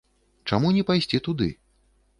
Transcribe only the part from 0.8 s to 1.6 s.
пайсці туды?